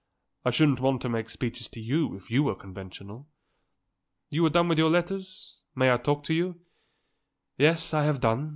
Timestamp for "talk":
5.99-6.23